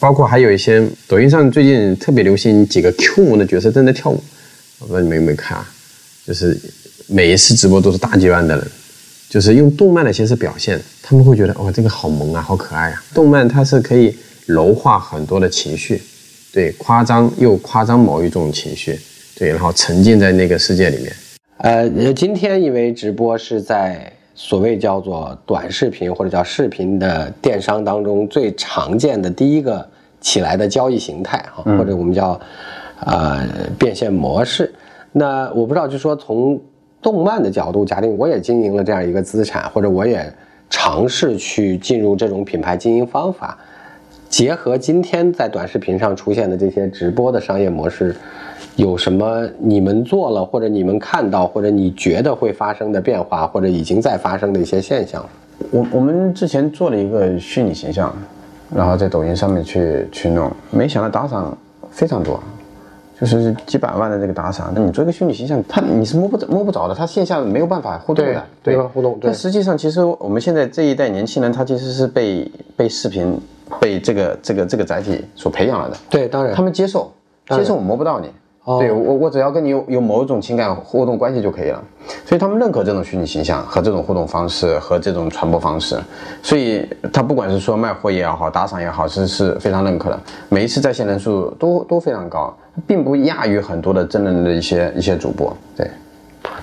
[0.00, 4.22] 包括还有一些抖音上最近特别流行几个 Q 萌的角色正在跳舞，
[4.78, 5.68] 我不知道你们有没有看啊？
[6.26, 6.58] 就是
[7.10, 8.66] 每一次直播都是大几万的人，
[9.30, 13.02] 就是用动漫的形式表现，他们会觉得哇这个好萌啊，好可爱啊！
[13.14, 16.02] 动漫它是可以柔化很多的情绪，
[16.52, 18.98] 对，夸张又夸张某一种情绪。
[19.34, 21.12] 对，然后沉浸在那个世界里面。
[21.58, 29.88] 呃，今天因为直播是在所谓叫做短视频或者叫视频的电商当中最常见的第一个
[30.20, 32.38] 起来的交易形态哈，或者我们叫
[33.00, 33.46] 呃
[33.78, 34.74] 变现模式。
[35.12, 36.60] 那我不知道，就说从
[37.00, 40.32] 动漫的角度，假定我也经营了这样一个资产，或者我也
[40.70, 43.56] 尝试去进入这种品牌经营方法，
[44.28, 48.14] 结合今天在短视频上出现的这些直播的商业模式。
[48.74, 55.24] 有什么你们做了，或者你们看到，或者你觉得会发生的变化，或者已经在发生的一些现象？
[55.72, 58.14] 我我们之前做了一个虚拟形象，
[58.72, 61.56] 然后在抖音上面去去弄，没想到打赏
[61.90, 62.40] 非常多，
[63.20, 64.72] 就是几百万的这个打赏。
[64.74, 68.90] 那你做一个虚拟形象，他你是摸不着摸不着的，他线下没有办法互动的，对吧？
[68.92, 69.18] 互动。
[69.20, 73.40] 但实际上，其实我们现在这一代年轻人，他其实是被被视频、
[73.80, 75.96] 被这个这个这个载体所培养了的。
[76.08, 77.12] 对，当然，他们接受
[77.50, 78.30] 接受我摸不到你。
[78.78, 81.82] 对我，我只要跟你有有某种情感互动关系就可以了，
[82.26, 85.98] 所以他们认可这种虚拟形象和这种互动方式和这种传播方式，
[86.42, 90.20] 所以他不管是说卖货也好，打赏也好，是是非常认可的。
[90.50, 92.54] 每一次在线人数都都非常高，
[92.86, 95.56] 并不亚于很多的真人的一些一些主播。
[95.76, 95.90] 对，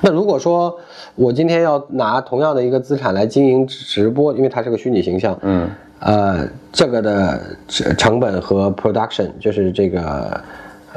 [0.02, 0.78] 那如果说
[1.16, 7.42] 我今天要拿同样的一个资产来经营直播，因为它是个虚拟形象，嗯，呃，这个的
[7.98, 10.42] 成本和 production 就是这个。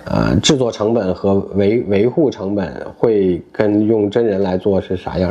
[0.04, 5.30] 呃，制作成本和维维护成本会跟用真人来做是啥样？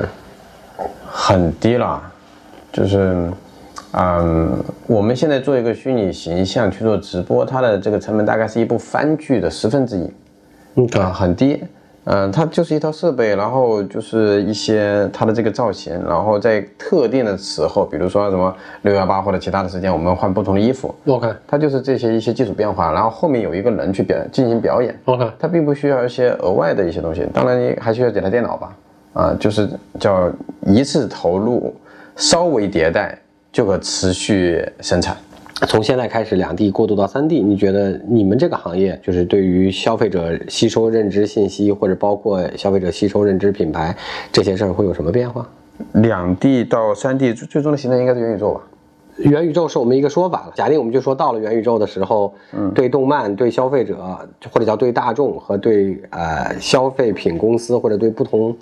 [1.10, 2.00] 很低了，
[2.72, 3.32] 就是，
[3.94, 10.12] 嗯，我们现在做一个虚拟形象去做直播，它的这个成本大概是一部番剧的十分之一，
[10.76, 11.64] 嗯，啊，很低。
[12.10, 20.96] 嗯，它就是一套设备，然后就是一些它的这个造型，然后在特定的时候，比如说什么六幺八或者其他的时间，我们换不同的衣服。
[21.06, 24.98] OK，它就是这些一些技术变化，然后后面有一个人去表进行表演。
[25.04, 28.78] OK，它并不需要一些额外的一些东西，当然你还需要几台电脑吧？
[29.12, 29.70] 啊，就是
[30.00, 30.32] 叫
[30.66, 31.76] 一次投入，
[32.16, 33.20] 稍微迭代
[33.58, 35.18] 就可持续生产。
[35.68, 43.98] 从现在开始两地过渡到三地你觉得你们这个行业就是对于消费者吸收认知信息，或者包括消费者吸收认知品牌
[44.32, 45.50] 这些事儿会有什么变化？
[45.94, 48.62] 两地到三地最最终的形态应该是元宇宙吧？
[49.16, 50.54] 元宇宙是我们一个说法了。
[50.54, 53.98] 假定我们就说到了元宇宙的时候，嗯，对动漫、对消费者
[54.52, 58.56] 或者叫对大众和对呃消费品公司或者对不同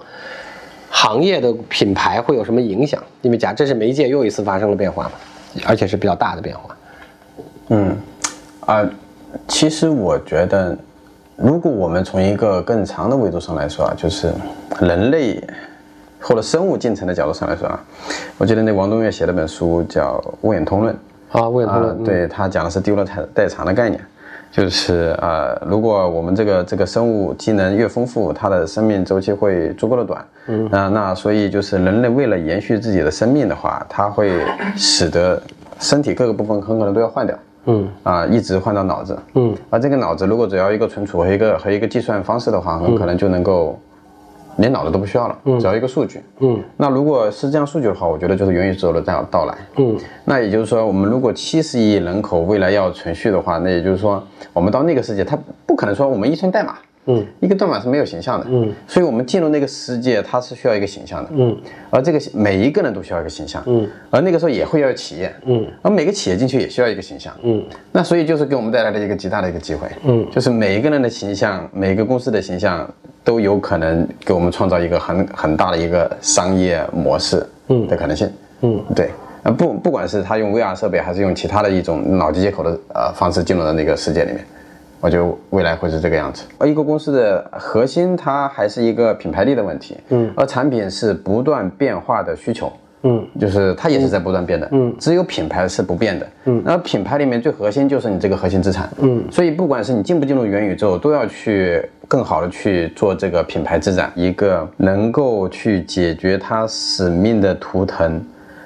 [0.97, 3.03] 行业的品牌会有什么影响？
[3.21, 5.11] 因为假这是媒介又一次发生了变化嘛，
[5.67, 6.77] 而且是比较大的变化。
[7.67, 7.97] 嗯，
[8.61, 8.89] 啊，
[9.45, 10.75] 其实我觉得，
[11.35, 14.31] 如果我们从一个更长的维度上来说啊，就是
[14.79, 15.43] 人类
[16.21, 17.83] 或者生物进程的角度上来说啊，
[18.37, 20.95] 我记得那王东岳写了本书叫《物演通论》
[21.37, 24.01] 啊，物演通论，对他讲的是丢了代代偿的概念，
[24.55, 34.31] 就是呃，如果我们这个这个生物机能越丰富，它的生命周期会足够的短，嗯，那那所以就是人类为了延续自己的生命的话，它会
[34.77, 35.41] 使得
[35.77, 37.37] 身体各个部分很可能都要换掉。
[37.65, 37.85] 嗯。
[38.03, 43.77] 啊，一直换到脑子，嗯，而这个脑子如果只要一个存储和一个和一个计算方式的话，很可能就能够
[44.57, 56.75] 连脑子都不需要了，嗯，只要一个数据，嗯，那如果是这样数据的话，我觉得就是元宇宙的到到来，嗯，那也就是说，我们如果七十亿人口未来要存续的话，那也就是说，我们到那个世界，它不可能说我们一串代码。
[57.07, 61.55] 嗯，一个断码是没有形象的，嗯，所以我们进入那个世界，它是需要一个形象的，嗯，
[61.91, 72.91] 而这个每一个人都需要一个形象，嗯，而那个时候也会要企业，嗯，而每个企业进去也需要一个形象，嗯，那所以就是给我们带来了一个极大的一个机会，嗯，就是每一个人的形象，每个公司的形象
[73.23, 78.27] 都有可能给我们创造一个很很大的一个商业模式，嗯的可能性，
[78.61, 79.11] 嗯，对，
[79.43, 84.43] 呃不不管是他用 VR 设备还是用其他的一种脑机接口的呃方式进入到那个世界里面。
[84.99, 86.43] 我觉得未来会是这个样子。
[86.57, 89.97] 而一个公司的核心，它还是一个品牌力的问题。
[90.09, 92.71] 嗯，而产品是不断变化的需求。
[93.07, 94.67] 嗯，就是它也是在不断变的。
[94.71, 96.27] 嗯，只有品牌是不变的。
[96.45, 98.89] 嗯，那品牌里面最核心就是你这个核心资产。
[98.97, 108.19] 嗯，所以不管是你进不进入元宇宙，都要去更好的去做这个品牌资产，一个能够去解决它使命的图腾，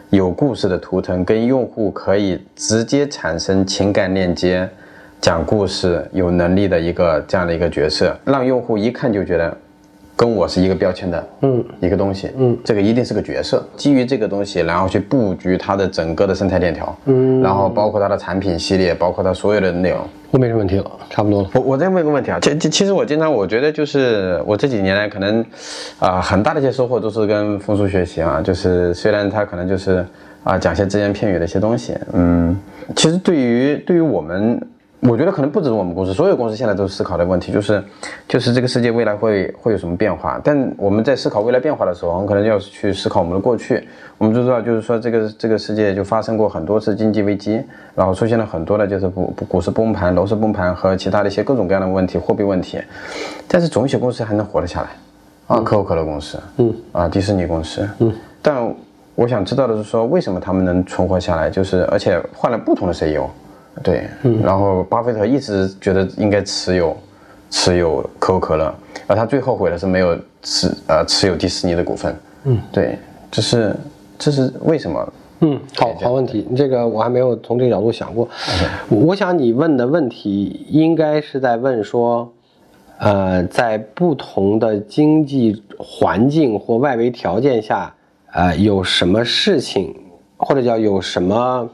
[0.09, 4.69] 有故事的图腾，跟用户可以直接产生情感链接。
[5.21, 9.55] 讲故事有能力的一个这样的一个角色，让用户一看就觉得
[10.15, 13.61] 跟我是一个标签的，嗯，一个东西，嗯，这个一定是个角色。
[13.75, 19.99] 基于这个东西，然后去布局它的整个的生态链条，嗯，然后包括它的产品系列，包括它所有的内容，
[20.31, 21.49] 都没什么问题了，差不多了。
[21.53, 25.43] 我我再问一个问题啊，其其其实我经常我觉得就是我这几年来可能
[25.99, 30.05] 啊很大的一些收获都是跟风叔学习啊，就是虽然他可能就是
[30.45, 32.57] 啊讲些只言片语的一些东西，嗯，
[32.95, 34.57] 其实对于对于我们。
[35.01, 37.81] 我觉得可能不止我们公司，所有公司现在都思考的问题就是，
[38.27, 40.39] 就是这个世界未来会会有什么变化。
[40.43, 43.87] 但我们在思考未来变化的时候，我们可能要去思考我们的过去。
[44.17, 47.61] 我们都知道，就是说这个这个世界就发生过很多次经济危机，
[47.95, 52.77] 然后出现了很多的就是股股市崩盘、楼市崩盘和其他的一些各种各样的问题、货币问题。
[53.47, 54.89] 但是总有些公司还能活得下来，
[55.47, 58.13] 啊，可口可乐公司，嗯，啊，迪士尼公司，嗯。
[58.41, 58.75] 但
[59.15, 61.49] 我想知道的是说，为什么他们能存活下来？
[61.49, 63.29] 就是而且换了不同的 CEO。
[63.81, 66.95] 对，嗯然后巴菲特一直觉得应该持有
[67.49, 68.73] 持有可口可乐，
[69.07, 72.15] 而他最后悔的是没有持呃持有迪士尼的股份。
[72.43, 72.97] 嗯，对，
[73.31, 73.75] 这是
[74.17, 75.13] 这是为什么？
[75.41, 78.27] 嗯，好好问题，这个我还没有从这个角度想过。
[78.89, 82.29] 我想你问的问题应该是在问说，
[82.97, 87.93] 呃，在不同的经济环境或外围条件下，
[88.33, 89.95] 呃，有什么事情
[90.35, 91.69] 或者叫有什么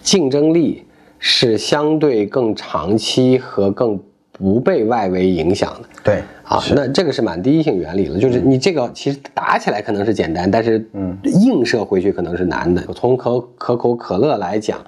[0.00, 0.84] 竞争力？
[1.24, 3.96] 是相对更长期和更
[4.32, 5.88] 不被外围影响的。
[6.02, 12.82] 对，啊，那这个是蛮第一性原理了，就是你这个其实打起来可能是简单，但是嗯，映射回去可能是难的。
[12.92, 14.84] 从可可口可乐来讲，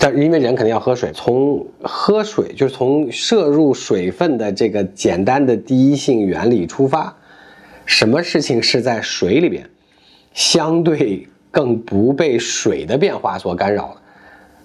[0.00, 7.16] 但因为人肯定要喝水，从喝水就是从摄入水分的这个简单的第一性原理出发，
[7.84, 9.64] 什么事情是在水里边
[10.34, 14.00] 相对更不被水的变化所干扰的？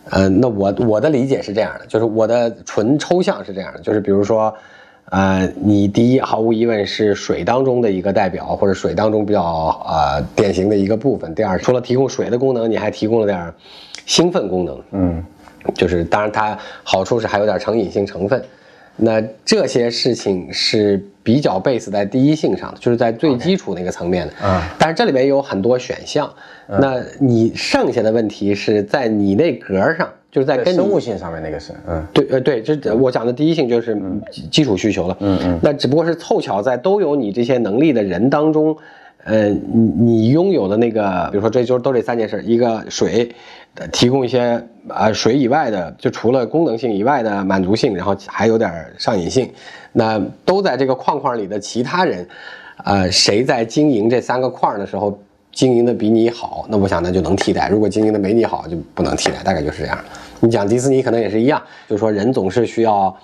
[0.10, 4.54] 嗯，那我我的理解是这样的，就是我的纯抽象是这样的，就是比如说，
[5.06, 9.44] 呃，你第一毫无疑问是水当中的一个代表，或者水当中比较
[9.88, 11.34] 呃典型的一个部分。
[11.36, 13.54] 第二，除了提供水的功能，你还提供了点
[14.06, 15.24] 兴奋功能，嗯，
[15.76, 18.44] 就是当然它好处是还有点成瘾性成分。
[19.04, 24.34] 那这些事情是比较 base 在第一性上的，就是在最基础那个层面的。
[24.44, 26.32] 嗯，但是这里面有很多选项。
[26.80, 31.74] 那你剩下的问题是在你那格上，就是在跟生物性上面那个是。
[31.88, 34.00] 嗯，对，呃，对，这我讲的第一性就是
[34.50, 35.18] 基础需求了。
[35.20, 35.60] 嗯嗯。
[35.62, 38.78] 那只不过是凑巧在都有你这些能力的人当中，
[39.24, 43.30] 呃，你你拥有的那个，比如说这就是都这三件事，一个水，
[43.92, 49.52] 提供一些呃水以外的，就除了功能性以外的满足性，然后还有点上瘾性，
[49.94, 52.28] 那都在这个框框里的其他人，
[52.84, 55.16] 呃，谁在经营这三个框的时候
[55.52, 60.00] 经营的比你好，那我想那就能替代；如果经营的没你好，就不能替代，大概就是这样。
[60.40, 63.16] 你讲迪士尼可能也是一样，就是说人总是需要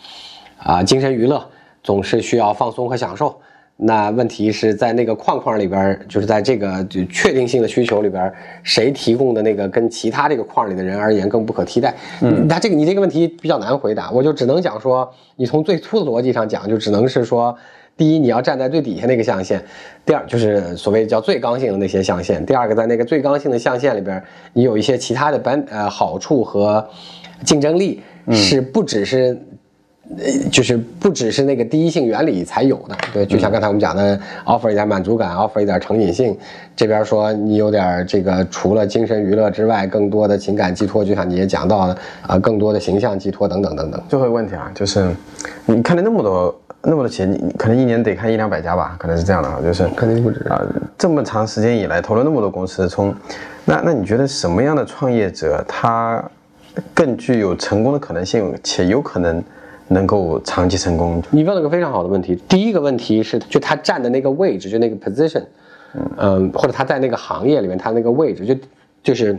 [0.60, 1.44] 啊精神娱乐，
[1.82, 3.36] 总是需要放松和享受。
[3.80, 11.94] 那问题是在那个框框里边，就是在这个就确定性的需求里边，谁提供的那个跟其他这个框里的人而言更不可替代？
[12.22, 17.56] 嗯，那这个你这个问题比较难回答，我就只能讲说，你从最粗的逻辑上讲，就只能是说，
[17.96, 19.64] 第一你要站在最底下那个象限，
[20.04, 24.24] 第二就是所谓叫最刚性的那些象限，第二个在那个最刚性的象限里边，
[24.54, 26.84] 你有一些其他的本呃好处和
[27.46, 28.02] 竞争力
[28.32, 29.40] 是不只是。
[30.16, 36.36] 呃，就是不只是那个第一性原理才有的，对，就像刚才我们讲的，offer 一点满足感，offer 一点成瘾性，
[36.78, 44.02] 这边说你有点这个除了精神娱乐之外，更多的情感寄托，就像你也讲到了啊，更多的形象寄托等等等等。
[44.08, 45.14] 最后一个问题啊，就是
[45.66, 50.62] 你看了那么多那么多企业，你可能一年得看一两百家吧，可能是这样的啊，就是肯定不止啊，
[50.98, 53.14] 这么长时间以来投了那么多公司，从
[53.66, 56.24] 那那你觉得什么样的创业者他
[56.94, 59.44] 更具有成功的可能性，且有可能？
[59.90, 62.36] 能够长期成功，你问了个非常好的问题。
[62.48, 65.44] 第一个问题是，就他站的那个位置，就那个 position，
[66.18, 68.56] 嗯，或者他在那个行业里面，他那个位置，就
[69.02, 69.38] 就是，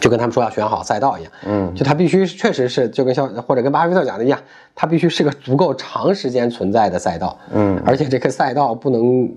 [0.00, 4.38] 就跟他们说要选好赛道一样，嗯，就他必须确实是，就跟像或者跟巴菲特讲的一样，
[4.74, 9.32] 他必须是个足够长时间存在的赛道，嗯，而且这个赛道不能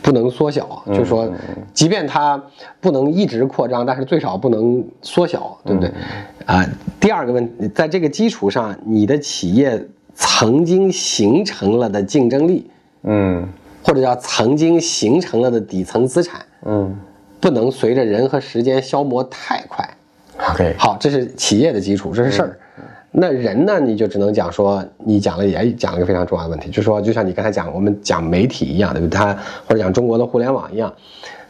[0.00, 1.30] 不能缩小，就是说，
[1.72, 2.42] 即便它
[2.80, 5.90] 不能一直扩张，但是最少不能缩小，对不对？
[6.46, 6.66] 啊，
[6.98, 9.86] 第二个问题，在这个基础上，你的企业。
[10.14, 12.70] 曾经形成了的竞争力，
[13.04, 13.48] 嗯，
[13.82, 16.94] 或者叫曾经形成了的底层资产，嗯，
[17.42, 19.84] 不能随着人和时间消磨太快。
[20.52, 22.56] OK，好，这是企业的基础，这是事儿。
[23.10, 29.18] 那人呢，你就只能讲说，你讲了也讲了一个非常重要的问题，就是说，就像你刚才讲，我们讲媒体一样，对不对？
[29.18, 29.36] 它
[29.66, 30.94] 或者讲中国的互联网一样，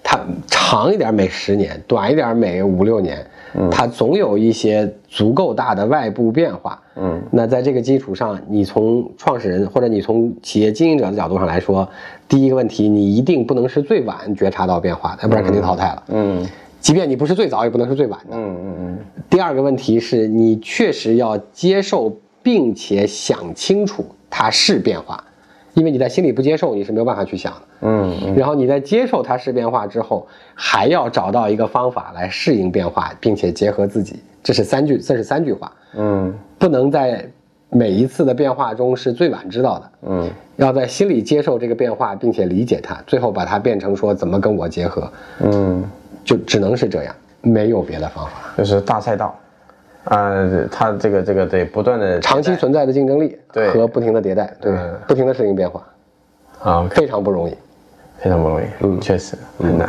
[0.02, 3.24] 它长一点每十年，短一点每五六年。
[3.70, 11.88] 它总有一些足够大的外部变化，嗯，那在这个基础上，你从创始人或者你从企业经营者的角度上来说，
[12.28, 16.46] 第一个问题，你一定不能是最晚觉察到变化的，要不然肯定淘汰了，嗯，
[16.80, 18.98] 即便你不是最早，也不能是最晚的，嗯嗯嗯。
[19.28, 25.22] 第二个问题是你确实要接受并且想清楚它是变化。
[25.74, 27.60] 因为你在心里不接受，你是没有办法去想的。
[27.80, 34.22] 嗯，然后你在接受它是变化之后，还要找到一个方法来适应变化，并且结合自己。
[34.42, 35.72] 这是三句，这是三句话。
[35.94, 37.26] 嗯，不能在
[37.70, 39.90] 每一次的变化中是最晚知道的。
[40.02, 45.10] 嗯，要在心里接受这个变化，并且理解它，最后把它变成说怎么跟我结合。
[45.40, 45.82] 嗯，
[46.24, 48.32] 就只能是这样，没有别的方法。
[48.58, 49.34] 就是大赛道。
[50.04, 54.72] 啊，它这个这个得不断的长期存在的竞争力，对和不停的迭代，对
[55.06, 55.86] 不停的适应变化，
[56.60, 57.56] 啊，非常不容易，
[58.18, 59.88] 非常不容易，嗯，确实很难。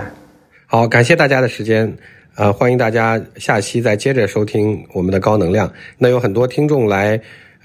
[0.68, 1.92] 好，感谢大家的时间，
[2.36, 5.72] 呃，欢迎大家下期再接着收听我们的高能量。
[5.98, 7.20] 那有很多听众来。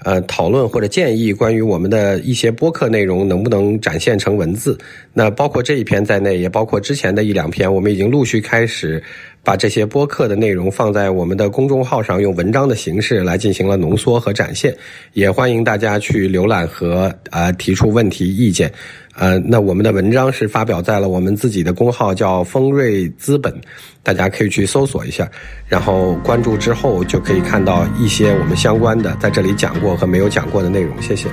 [0.05, 4.77] 呃，讨论或者建议关于我们的一些播客内容能不能展现成文字？
[5.13, 9.01] 那包括这一篇在内，也包括之前的一两篇，我们已经陆续开始
[9.43, 14.75] 把这些播客的内容放在我们的公众号上，用文章的形式来进行了浓缩和展现。
[15.13, 18.71] 也欢迎大家去浏览和呃提出问题意见。
[19.15, 23.53] 呃，那我们的文章是发表在了我们自己的公号，叫丰瑞资本，
[24.01, 25.29] 大家可以去搜索一下，
[25.67, 31.01] 然后关注之后就可以看到一些我们相关的在这里讲过和没有讲过的内容。
[31.01, 31.27] 谢谢。